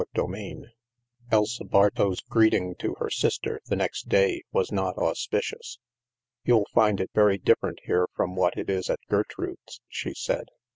[0.15, 0.61] CHAPTER IX
[1.31, 5.77] Elsa Bartow's greeting to her sister, the next day, was not auspicious."
[6.43, 10.47] You'll find it very different here from what it is at Gertrude's," she said.